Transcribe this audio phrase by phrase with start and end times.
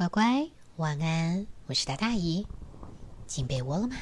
[0.00, 1.46] 乖乖，晚安！
[1.66, 2.46] 我是大大姨，
[3.26, 3.96] 进被窝了吗？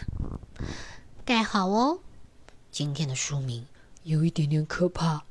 [1.24, 1.98] 盖好哦。
[2.70, 3.66] 今天的书名
[4.04, 5.24] 有一点点可怕，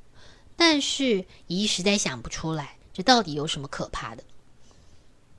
[0.57, 4.25] 但是姨实在想不出来，这到底有什么可怕的？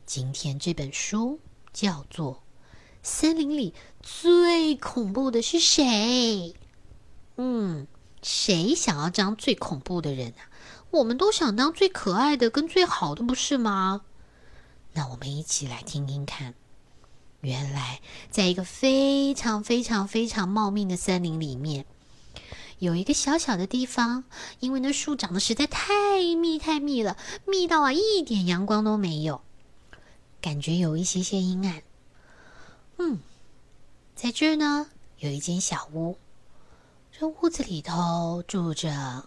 [0.07, 1.39] 今天这本书
[1.75, 2.37] 叫做
[3.03, 5.85] 《森林里最恐怖的是谁》。
[7.37, 7.87] 嗯，
[8.23, 10.49] 谁想要当最恐怖的人啊？
[10.91, 14.07] 我们都想当最可爱的跟最好的，不是吗？
[14.93, 16.55] 那我们一起来听听看。
[17.41, 21.87] 原来，在一个非常非常非常茂密的森林里面，
[22.81, 24.25] 有一个小小的地方，
[24.59, 29.41] 因为那树长得实在太密太密了，密到啊一点阳光都没有，
[30.41, 31.83] 感觉有一些些阴暗。
[32.97, 33.21] 嗯，
[34.17, 36.19] 在这儿呢，有一间小屋，
[37.13, 39.27] 这屋子里头住着……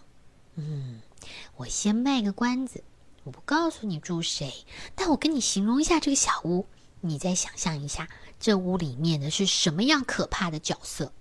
[0.55, 0.99] 嗯，
[1.55, 2.83] 我先卖个关子。
[3.23, 6.65] 我不告诉你住谁，但我跟你形容一下这个小屋，
[7.01, 11.13] 你再想象一下，这屋里面的是什么样可怕的角色？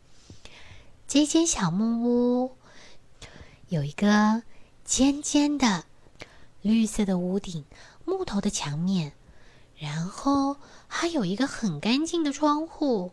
[1.06, 2.56] 这间小木屋
[3.68, 4.42] 有一个
[4.84, 5.84] 尖尖的
[6.62, 7.64] 绿色的屋顶，
[8.04, 9.12] 木头的墙面，
[9.76, 10.56] 然后
[10.88, 13.12] 还有一个很干净的窗户，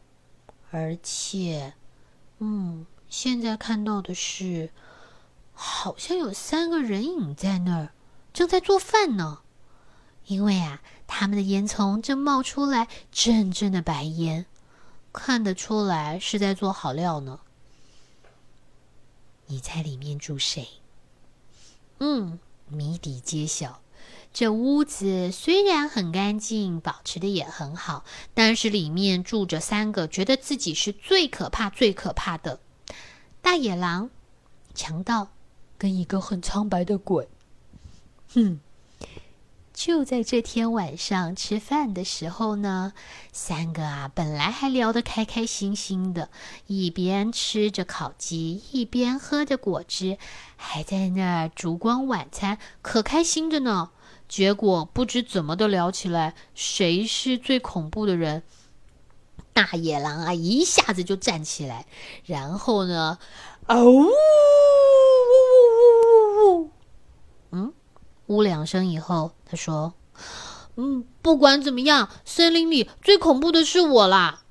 [0.72, 1.74] 而且，
[2.40, 4.72] 嗯，现在看到的是，
[5.54, 7.92] 好像有三个人影在那儿。
[8.38, 9.40] 正在做饭呢，
[10.28, 14.46] 因为啊，他们的烟囱正冒出来阵阵的白烟，
[15.12, 17.40] 看得出来是在做好料呢。
[19.48, 20.68] 你猜里面住谁？
[21.98, 23.82] 嗯，谜底揭晓。
[24.32, 32.60] 这屋子虽然很干净，保持的也很好，但是里面住着三个觉得自己是最可怕、最可怕的
[33.42, 34.12] 大野狼、
[34.76, 35.30] 强盗
[35.80, 37.28] 跟一个很苍白的鬼。
[39.74, 42.94] 就在这天晚上吃饭的时候呢，
[43.32, 46.30] 三个啊本来还聊得开开心心的，
[46.66, 50.18] 一边吃着烤鸡，一边喝着果汁，
[50.56, 53.92] 还在那儿烛光晚餐，可开心着呢。
[54.28, 58.44] 结果不知怎么的聊起来，谁是最恐怖的人？
[59.54, 61.86] 大野狼啊，一下子就站起来，
[62.26, 63.20] 然后呢，
[63.68, 64.10] 哦，呜呜
[66.50, 66.72] 呜呜，
[67.52, 67.74] 嗯。
[68.28, 69.94] 呜两声以后，他说
[70.76, 74.42] ：“嗯，不管怎么样，森林里最恐怖的是我啦！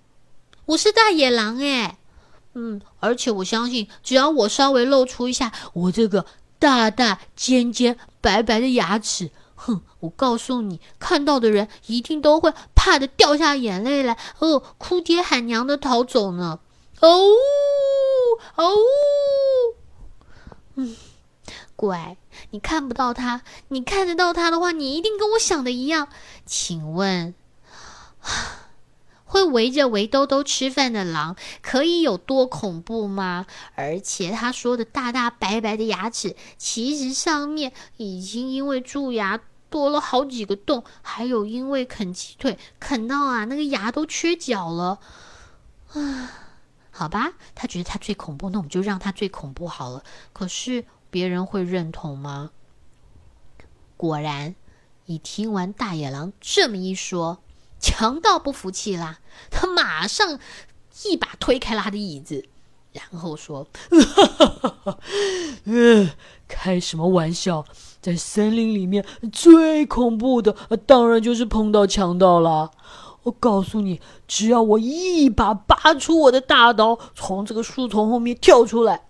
[0.67, 1.99] 我是大野狼哎，
[2.55, 6.27] 嗯，而且我相信，只要我稍微露出一下我这个
[6.59, 16.61] 大大尖尖白白的牙齿，哼，我告诉你，看到的人一定都会怕的掉下眼泪来，哦，哭爹喊娘的逃走呢！
[17.01, 17.09] 哦
[18.57, 18.75] 哦，
[20.77, 20.97] 嗯。”
[21.77, 22.17] 乖，
[22.51, 26.09] 你看不到他，你看得到他的话，你一定跟我想的一样。
[26.47, 27.35] 请问，
[29.27, 33.45] 会围着围兜兜吃饭的狼可以有多恐怖吗？
[33.75, 39.39] 而且他说的大大白白的牙齿，其实上面已经因为蛀牙
[39.69, 44.99] 多了好几个洞，还有因为啃鸡腿啃到啊，那个牙都缺角了。
[45.93, 46.33] 啊，
[46.91, 50.03] 好吧，他觉得他最恐怖，那我们就让他最恐怖好了。
[50.33, 50.87] 可是。
[51.11, 52.51] 别人会认同吗？
[53.97, 54.55] 果然，
[55.07, 57.39] 你听完大野狼这么一说，
[57.81, 60.39] 强盗不服气啦，他马上
[61.05, 62.45] 一把推开了他的椅子，
[62.93, 63.67] 然后说
[65.65, 66.11] ：“嗯，
[66.47, 67.65] 开什么玩笑？
[68.03, 70.55] 在森林里面最恐怖的，
[70.87, 72.71] 当然就是碰到强盗了。
[73.23, 79.06] 我告诉你，只要我一把拔出我的大刀，从这个树丛后面跳出来。”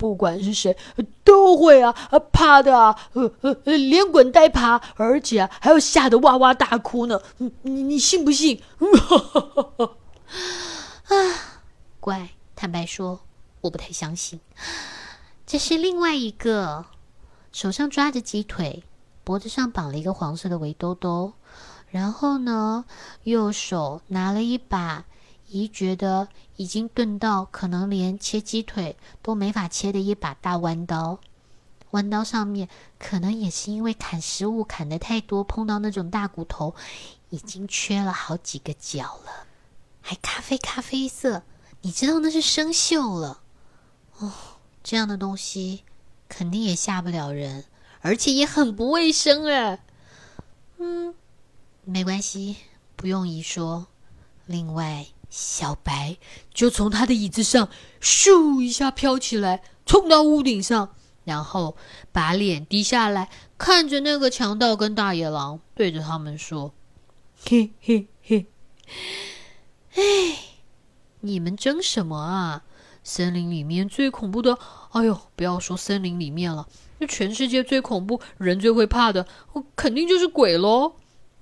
[0.00, 0.74] 不管是谁，
[1.22, 7.20] 都会啊啊怕的啊，呃呃连滚带爬，而且还要吓得哇哇大哭呢。
[7.36, 8.62] 你你你信不信？
[11.04, 11.14] 啊，
[12.00, 13.20] 乖，坦白说，
[13.60, 14.40] 我不太相信。
[15.46, 16.86] 这是另外一个，
[17.52, 18.82] 手上抓着鸡腿，
[19.22, 21.34] 脖子上绑了一个黄色的围兜兜，
[21.90, 22.86] 然后呢，
[23.24, 25.04] 右手拿了一把。
[25.50, 31.18] 姨觉得已经钝到可能连切鸡腿都没法切的一把大弯刀，
[31.90, 32.68] 弯刀上面
[32.98, 36.74] 可能也是因为砍食物砍的太多，碰到那种大骨头，
[37.30, 39.46] 已经缺了好几个角了，
[40.00, 41.42] 还咖啡咖啡色，
[41.80, 43.40] 你知道那是生锈了
[44.18, 44.32] 哦。
[44.82, 45.82] 这样的东西
[46.28, 47.64] 肯定也吓不了人，
[48.00, 49.84] 而且也很不卫生哎。
[50.78, 51.14] 嗯，
[51.84, 52.56] 没关系，
[52.96, 53.86] 不用姨说。
[54.46, 55.06] 另外。
[55.30, 56.18] 小白
[56.52, 57.68] 就从他的椅子上
[58.02, 60.94] 咻一下飘起来，冲到屋顶上，
[61.24, 61.76] 然后
[62.12, 66.74] 把脸低下来，看着那个强盗跟大野狼，对着他们说
[67.48, 68.46] ：“嘿嘿嘿。
[69.94, 70.02] 哎，
[71.20, 72.64] 你们争什么啊？
[73.02, 74.58] 森林里面最恐怖的，
[74.90, 76.68] 哎呦，不要说森林里面了，
[76.98, 80.94] 那全世界最恐怖、人最会怕的，我肯定就是鬼喽。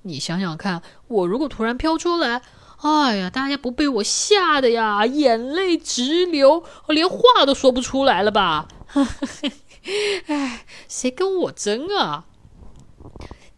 [0.02, 2.43] 你想想看，我如果突然飘出来，
[2.81, 8.69] 哎呀，大家不被我吓得呀，眼泪直流，连话都说不出来了吧？
[10.27, 12.25] 哎，谁跟我争啊？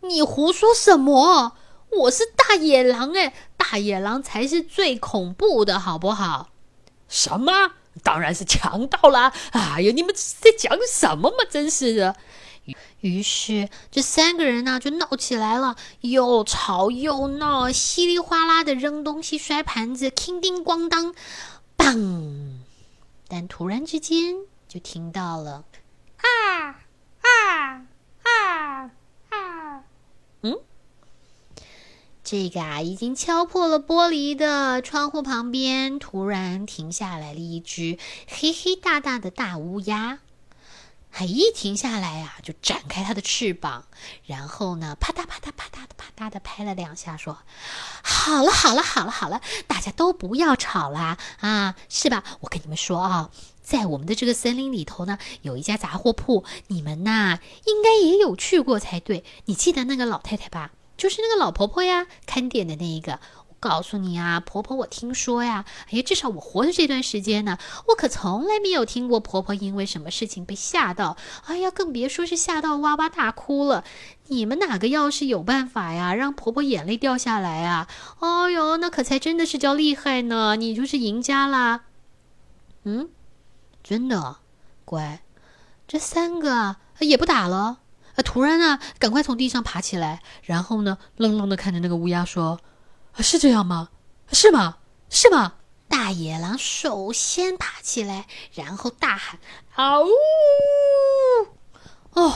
[0.02, 1.52] 你胡说什么？
[1.90, 6.50] 我是大野狼哎，大野狼才是最恐怖的，好不好？
[7.08, 7.72] 什么？
[8.02, 9.32] 当然是强盗啦！
[9.50, 11.36] 哎呀，你们在讲什么嘛？
[11.50, 12.16] 真是的。
[13.00, 21.14] 于是这三个人呢就闹起来了，又吵又闹，稀里哗啦的扔东西、摔盘子，叮叮咣当，
[21.78, 22.58] 砰！
[23.26, 24.34] 但突然之间
[24.68, 25.64] 就听到了
[26.16, 26.80] 啊
[27.22, 27.86] 啊
[28.22, 28.90] 啊
[29.30, 29.84] 啊！
[30.42, 30.58] 嗯，
[32.22, 40.18] 这个啊已经敲破了玻璃的窗户旁边，突然停下来了一只黑黑大大的大乌鸦。
[41.10, 43.84] 还一停下来呀，就展开它的翅膀，
[44.24, 47.36] 然后呢，啪嗒啪嗒啪嗒的啪嗒的拍了两下，说
[48.02, 52.22] ：“好了好了好了好了，大家都不要吵啦啊，是吧？
[52.40, 53.30] 我跟你们说啊，
[53.62, 59.24] 在我们的这个森林里头呢，有一家杂货铺，你们呐应该也有去过才对。
[59.46, 60.70] 你记得那个老太太吧？
[60.96, 63.18] 就是那个老婆婆呀，看店的那一个。”
[63.60, 67.58] 告诉你啊，婆婆，我听说呀，哎呀，至少我活的这段时间呢，
[67.88, 73.84] 我可从来没有听过婆婆因为什么事情被吓到，哎呀，更别说是吓到哇哇大哭了。
[74.28, 77.86] 你们哪个要是有办法呀，让婆婆眼泪掉下来啊？
[78.20, 81.82] 哎呦，那可才真的是叫厉害呢，你就是赢家啦。
[82.84, 83.10] 嗯，
[83.84, 84.38] 真的，
[84.86, 85.20] 乖，
[85.86, 87.80] 这三个也不打了。
[88.14, 92.58] 啊，突然呢，赶快从地上爬起来，然后呢，愣愣的看着那个乌鸦说。
[93.18, 93.90] 是这样吗？
[94.32, 94.78] 是吗？
[95.08, 95.54] 是吗？
[95.88, 99.40] 大野狼首先爬起来，然后大喊
[99.74, 100.08] ：“嗷呜！”
[102.14, 102.32] 哦，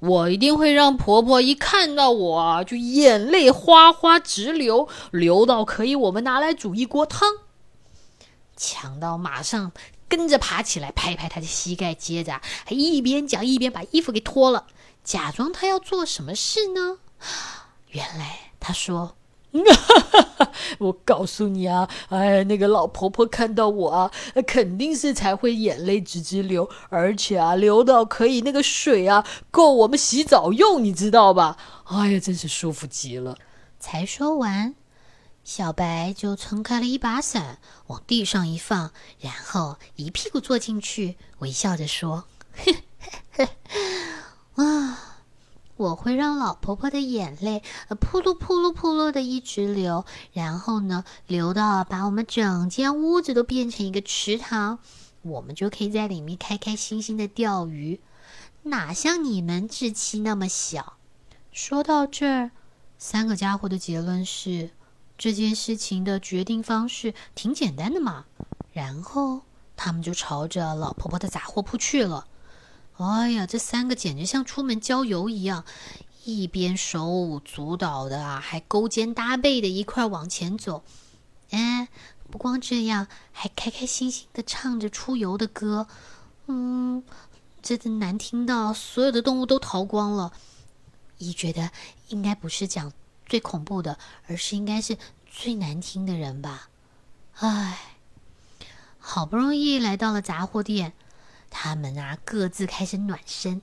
[0.00, 7.28] 我一定会让婆婆一看到我就眼泪哗哗直流，流到可以我们拿来煮一锅汤。
[8.56, 9.70] 强盗马上
[10.08, 14.66] 跟着爬起来，拍拍他的膝盖，接着还一边讲一边把衣服给脱了，
[15.04, 16.98] 假装他要做什么事呢？
[17.90, 19.16] 原来他说。
[20.78, 24.10] 我告诉你啊，哎，那个老婆婆看到我啊，
[24.46, 31.56] 肯定是才会眼泪直直流，而且啊，流到可以那个水啊够我们洗澡用，你知道吧？
[31.84, 33.36] 哎呀，真是舒服极了。
[33.78, 34.74] 才说完，
[35.44, 42.24] 小白就撑开了一把伞，往地上一放，然后一屁股坐进去，微笑着说
[44.56, 45.12] ：“啊。”
[45.76, 54.78] 我会让老婆婆的眼泪，呃，扑噜扑噜扑噜的一直流，然后呢，流到把我们整间屋子都变成一个池塘，
[55.22, 58.00] 我们就可以在里面开开心心的钓鱼。
[58.62, 60.94] 哪像你们志气那么小？
[61.52, 62.50] 说到这儿，
[62.98, 64.70] 三个家伙的结论是，
[65.18, 68.24] 这件事情的决定方式挺简单的嘛。
[68.72, 69.42] 然后
[69.76, 72.26] 他们就朝着老婆婆的杂货铺去了。
[72.98, 75.64] 哎呀，这三个简直像出门郊游一样，
[76.24, 80.82] 一边手舞足蹈的啊，还勾肩搭背的一块往前走。
[81.50, 81.88] 哎，
[82.30, 85.86] 不光这样，还开开心心的唱着出游的歌。
[86.46, 87.04] 嗯，
[87.60, 90.32] 真的难听到所有的动物都逃光了。
[91.18, 91.70] 一觉得
[92.08, 92.92] 应该不是讲
[93.26, 94.96] 最恐怖的，而是应该是
[95.30, 96.70] 最难听的人吧。
[97.34, 97.96] 唉，
[98.98, 100.94] 好不容易来到了杂货店。
[101.50, 103.62] 他们啊，各自开始暖身。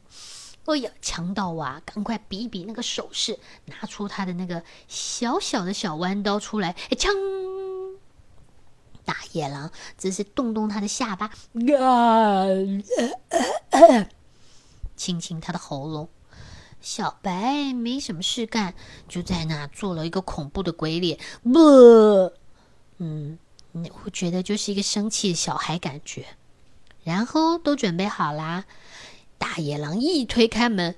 [0.65, 7.13] 哎呀，强盗啊，赶快比一比那个手势，拿出他的那个小小的小弯刀出来，哎，枪！
[9.05, 12.45] 大野狼只是动动他的下巴，啊，
[14.95, 16.07] 亲亲他的喉咙。
[16.79, 18.73] 小白没什么事干，
[19.09, 21.19] 就在那做了一个恐怖的鬼脸。
[21.41, 22.31] 不，
[22.99, 23.37] 嗯，
[24.05, 26.25] 我觉得就是一个生气的小孩感觉。
[27.03, 28.65] 然后都准备好啦，
[29.37, 30.95] 大野狼一推开门，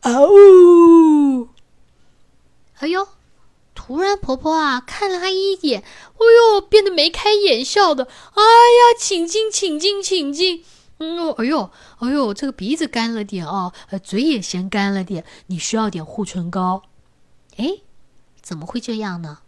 [0.00, 1.48] 啊呜，
[2.78, 3.08] 哎呦！
[3.74, 6.18] 突然婆婆啊看了他一眼，哎
[6.54, 8.04] 呦，变得眉开眼笑的。
[8.04, 10.62] 哎呀，请进，请进，请进。
[10.98, 16.82] 嗯，哎呦，哎呦，这个鼻子干了点哦，呃，嘴也先干了点，你需要点护唇膏。
[17.56, 17.78] 哎，
[18.40, 19.38] 怎么会这样呢？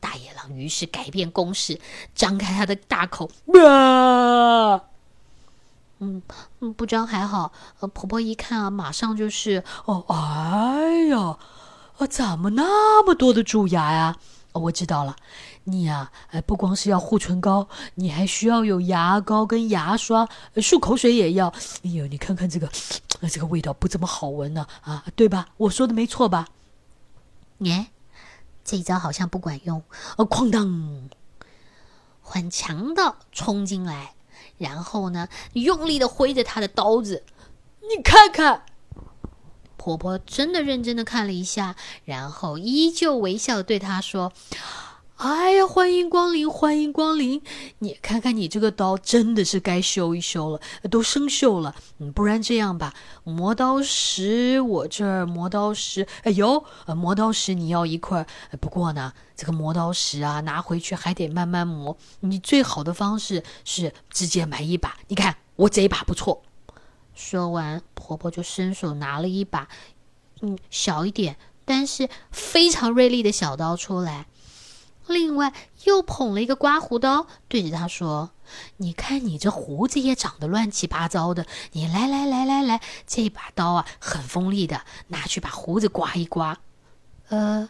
[0.00, 1.80] 大野狼于是改变攻势，
[2.14, 4.82] 张开他的大口，啊！
[6.00, 6.22] 嗯
[6.60, 11.36] 嗯，不张还好，呃，婆婆一看啊，马上就是哦，哎呀，
[11.98, 14.16] 啊，怎么那么多的蛀牙呀？
[14.52, 15.14] 我知道了，
[15.64, 21.48] 你呀，哎，不光是要护唇膏，你还需要有牙膏跟牙刷，漱口水也要。
[21.84, 22.68] 哎呦，你看看这个，
[23.30, 25.46] 这个味道不怎么好闻呢，啊，对吧？
[25.58, 26.48] 我说的没错吧？
[27.58, 27.88] 耶，
[28.64, 29.82] 这一招好像不管用。
[30.16, 31.08] 啊，哐当，
[32.22, 34.14] 很强盗冲进来，
[34.58, 37.24] 然后呢，用力的挥着他的刀子。
[37.80, 38.64] 你看看。
[39.80, 44.32] 婆婆真的认真的看了一下，然后依旧微笑对他说
[45.18, 47.42] ：“哎呀，欢迎光临，欢迎光临！
[47.80, 51.74] 你看看你这个刀，真的是该修一修了，都生锈了。
[51.98, 52.94] 嗯，不然这样吧，
[53.24, 56.64] 磨刀石我这儿磨刀石，哎呦，
[56.96, 58.24] 磨刀石你要一块。
[58.60, 61.96] 不过呢，这个磨刀石啊，拿回去还得慢慢磨。
[62.20, 64.98] 你最好的方式是直接买一把。
[65.08, 66.42] 你看我这一把不错。”
[67.16, 69.66] 说完，婆婆就伸手拿了一把，
[70.42, 74.28] 嗯，小一点，但是非常锐利的小刀出来。
[75.08, 75.52] 另外，
[75.84, 78.30] 又捧了一个刮胡刀，对着他说
[78.78, 81.46] ：“你看，你这胡子也长得乱七八糟的。
[81.72, 86.58] 你来来来来来，这把刀啊，很锋利的，拿去把胡子刮一刮。”
[87.28, 87.68] 呃，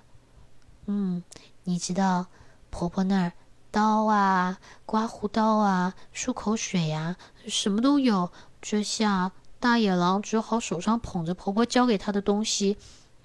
[0.87, 1.23] 嗯，
[1.64, 2.26] 你知道，
[2.71, 3.33] 婆婆那儿
[3.71, 7.16] 刀啊、刮胡刀啊、漱口水呀，
[7.47, 8.30] 什么都有。
[8.61, 12.76] 这下大野狼只好手上捧着婆婆交给他的东西，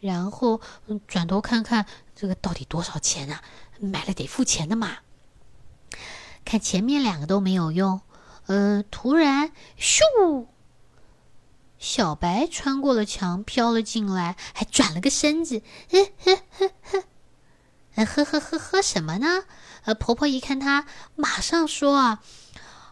[0.03, 0.59] 然后
[1.07, 3.41] 转头看看这个到底多少钱啊？
[3.79, 4.97] 买了得付钱的嘛。
[6.43, 8.01] 看前面两个都没有用，
[8.47, 10.45] 呃，突然咻，
[11.79, 16.71] 小白穿过了墙，飘了进来，还转了个身子，呵呵呵
[17.95, 19.43] 呵，呵呵呵呵什么呢？
[19.85, 22.21] 呃，婆婆一看他，马上说啊，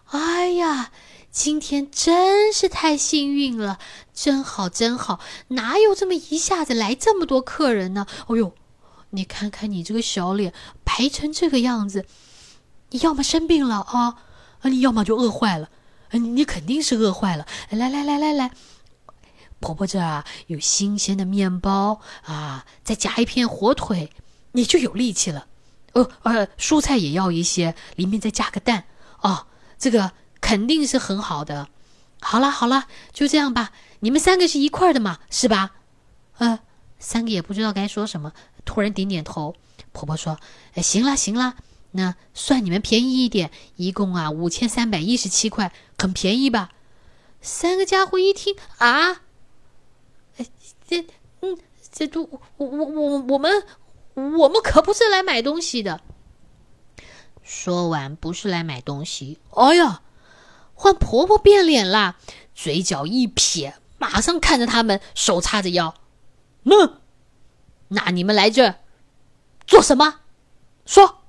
[0.06, 0.92] 哎呀！
[1.32, 3.80] 今天真是太幸运了，
[4.14, 8.06] 真好真好，哪有这么一下子来这么多客人呢？
[8.28, 8.54] 哦呦，
[9.12, 12.06] 你看看你这个小脸白成这个样子，
[12.90, 14.18] 你要么生病了啊，
[14.60, 15.70] 啊，你要么就饿坏了，
[16.12, 17.48] 你你肯定是饿坏了。
[17.70, 18.52] 来来来来来，
[19.62, 24.12] 婆婆这啊有新鲜的面包啊，再夹一片火腿，
[24.52, 25.48] 你就有力气了。
[25.94, 28.84] 哦呃，蔬菜也要一些，里面再加个蛋
[29.22, 29.48] 啊，
[29.80, 30.12] 这个。
[30.42, 31.70] 肯定是很好的。
[32.20, 33.72] 好了好了，就这样吧。
[34.02, 35.72] 你们三个是一块的嘛，是吧？
[36.38, 36.60] 呃，
[37.00, 38.34] 三个也不知道该说什么，
[38.66, 39.56] 突然点点头。
[39.92, 40.40] 婆婆说
[40.76, 41.56] ：“哎，行了行了，
[41.92, 46.70] 那算你们便宜一点，一共啊五千三百一十七块，很便宜吧？”
[47.42, 49.22] 三个家伙一听啊，
[50.38, 50.46] 哎，
[50.88, 51.06] 这
[51.42, 51.58] 嗯，
[51.92, 52.22] 这都
[52.58, 53.64] 我我我我们
[54.14, 56.02] 我们可不是来买东西的。
[57.44, 59.40] 说完，不是来买东西。
[59.56, 60.02] 哎呀！
[60.82, 62.18] 换婆婆变脸啦，
[62.56, 65.94] 嘴角一撇，马上看着他们，手叉着腰，
[66.64, 66.98] 那
[67.90, 68.78] 那你们来这
[69.68, 70.22] 做什么？
[70.88, 71.20] 说。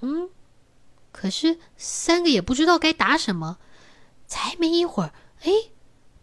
[0.00, 0.30] 嗯，
[1.12, 3.58] 可是三个也不知道该答什么。
[4.26, 5.52] 才没一会儿，哎，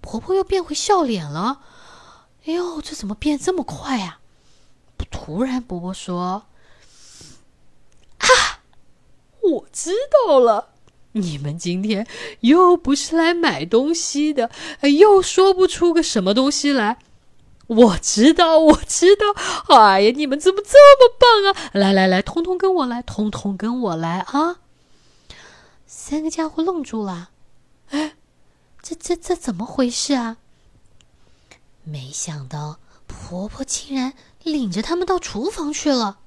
[0.02, 1.62] 婆婆又变回笑脸了。
[2.46, 4.18] 哎呦，这怎么变这么快呀？
[5.12, 6.48] 突然，婆婆说
[8.18, 8.66] ：“啊，
[9.44, 9.92] 我知
[10.26, 10.74] 道了。”
[11.22, 12.08] 你们今天
[12.42, 14.50] 又不是来买东西的，
[14.98, 17.00] 又说不出个什么东西来。
[17.68, 19.26] 我知道，我知道。
[19.76, 21.70] 哎呀，你们怎么这么棒啊！
[21.74, 24.62] 来来来，通通跟我来，通通跟我来啊！
[25.86, 27.30] 三个家伙愣住了。
[27.92, 28.16] 哎，
[28.82, 30.38] 这这这怎么回事啊？
[31.84, 36.18] 没想到婆婆竟然领着他们到厨房去了，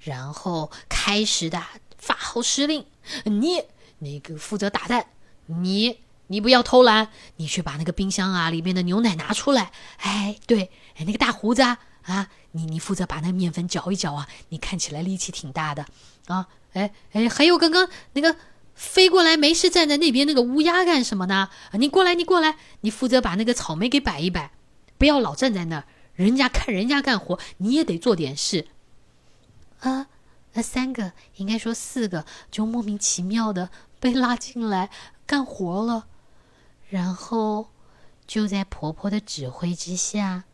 [0.00, 1.62] 然后开始的
[1.98, 2.86] 发号施令，
[3.24, 3.64] 你。
[3.98, 5.06] 那个负责打蛋，
[5.46, 9.72] 你你不要偷懒，你去把那个冰箱啊里面的牛奶拿出来。
[9.98, 15.86] 哎，对，哎，那个大胡子啊，啊，你你负责把那个面粉搅一搅啊，你看起来力气挺大的
[16.26, 16.48] 啊。
[16.72, 18.36] 哎哎，还有刚刚那个
[18.74, 21.48] 飞过来没事站在那边那个乌鸦干什么呢？
[21.72, 24.50] 你过来，你过来，你负责把那个草莓给摆一摆，
[24.98, 25.84] 不要老站在那儿，
[26.14, 28.66] 人家看人家干活，你也得做点事
[29.80, 30.08] 啊。
[30.52, 34.90] 那三个应该说四个，就莫名其妙的 被拉进来
[35.26, 36.06] 干活了。
[36.88, 37.68] 然后
[38.26, 40.44] 就在婆婆的指挥之下，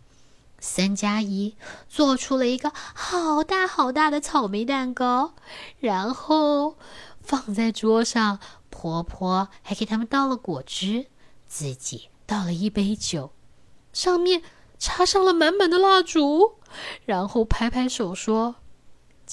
[0.59, 1.57] 三加一
[1.89, 5.35] 做出了一个好大好大的草莓蛋糕，
[5.79, 6.77] 然后
[7.21, 8.39] 放在桌上。
[8.75, 11.07] 婆婆还给他们倒了果汁，
[11.47, 13.33] 自己倒了一杯酒，
[13.93, 14.43] 上面
[14.79, 16.55] 插上了满满的蜡烛，
[17.05, 18.57] 然后拍拍手说。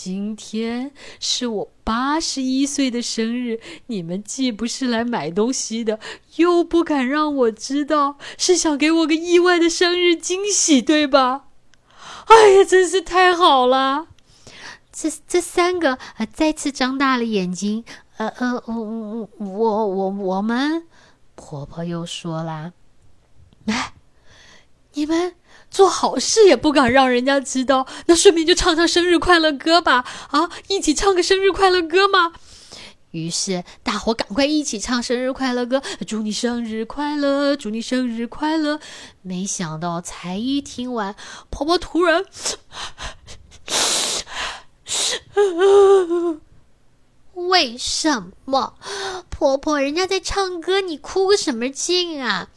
[0.02, 6.00] 今天是我八十一岁的生日，你们既不是来买东西的，
[6.38, 11.48] 又不敢让我知道，是想给我个意外的生日惊喜，对吧？
[12.28, 14.08] 哎呀，真是太好了！
[14.90, 17.84] 这这三个呃再次张大了眼睛，
[18.16, 20.88] 呃呃，我我我我我们，
[21.36, 22.72] 婆婆又说啦，
[23.66, 23.92] 哎，
[24.94, 25.36] 你们
[25.70, 32.34] 做好事也不敢让人家知道，那顺便就唱唱生日快乐歌吧，啊，一起唱个生日快乐歌嘛。
[33.12, 38.80] 于是大伙赶快一起唱生日快乐歌，祝你生日快乐，祝你生日快乐。
[39.24, 41.16] 没想到才一听完，
[41.50, 42.24] 婆婆突然，
[47.34, 48.76] 为什么？
[49.32, 52.50] 婆婆，人家在唱歌，你哭个什么劲啊？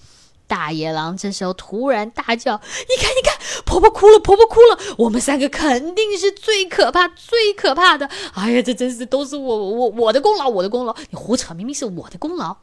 [0.53, 4.79] 大野狼这时候突然大叫：“你看，你看，婆婆哭了，婆婆哭了！
[4.99, 8.07] 我们三个肯定是最可怕、最可怕的！
[8.35, 10.95] 哎呀，这真是都是我、我、我的功劳，我的功劳！
[11.09, 12.59] 你胡扯，明明是我的功劳！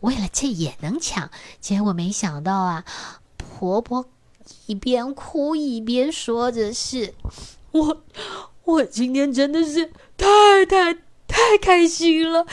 [0.00, 1.30] 为了这也能抢？
[1.60, 2.84] 结果没想到啊，
[3.36, 4.04] 婆婆
[4.66, 7.14] 一边哭一边说着：‘是
[7.70, 8.02] 我，
[8.64, 10.94] 我今天真的是太太
[11.28, 12.44] 太开心了！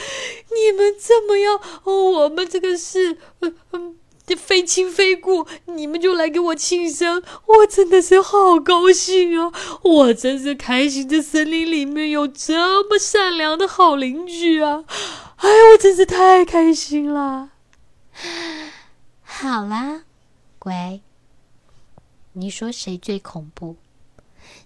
[0.54, 1.60] 你们这么要，
[1.92, 3.18] 我们这个是……
[3.40, 3.96] 嗯嗯。’”
[4.34, 9.52] 非亲非故，你们就来给我庆生，我真的是好高兴啊！
[9.82, 14.84] 我真是开心，这森林里面有这么善良的好邻居啊！
[15.36, 17.50] 哎，我真是太开心了。
[19.22, 20.02] 好啦，
[20.58, 21.00] 乖，
[22.32, 23.76] 你说谁最恐怖？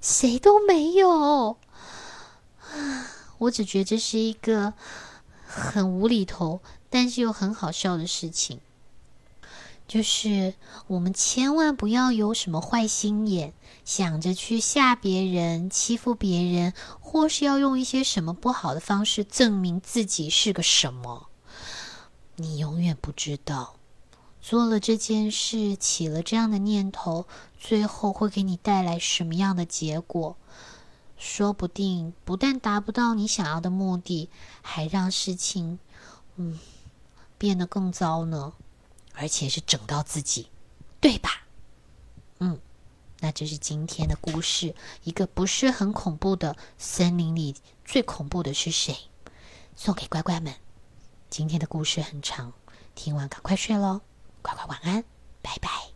[0.01, 1.57] 谁都没有。
[3.39, 4.75] 我只觉得这是一个
[5.47, 8.61] 很无厘头，但是又很好笑的事情。
[9.87, 10.55] 就是
[10.87, 13.53] 我们千万不要有什么坏心眼，
[13.85, 21.29] 想着去吓别人、欺负别人，或是要用一些什么不好的方式证明自己是个什么。
[22.37, 23.77] 你永远不知道，
[24.41, 27.27] 做了这件事，起了这样的念头，
[27.59, 30.37] 最后会给你带来什么样的结果？
[31.17, 34.29] 说不定不但达不到你想要的目的，
[34.63, 35.79] 还让事情，
[36.37, 36.59] 嗯，
[37.39, 38.55] 变得更糟呢。
[39.15, 40.51] 而且是整到自己，
[41.01, 41.45] 对吧？
[42.41, 42.61] 嗯，
[43.21, 48.97] 那这是今天的故事，一个不是很恐怖的森林里最恐怖的是谁？
[49.77, 50.55] 送给乖乖们。
[51.31, 52.53] 今天的故事很长，
[52.95, 54.01] 听完赶快睡喽，
[54.43, 55.05] 乖乖晚安。
[55.43, 55.94] 拜拜